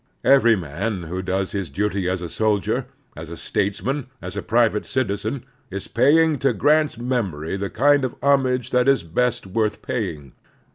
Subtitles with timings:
[0.23, 4.41] Every man who does his duty as a soldier, as a statesman, or as a
[4.41, 9.83] private citizen is paying to Grant's memory the kind of homage that is best worth
[9.83, 10.33] paying.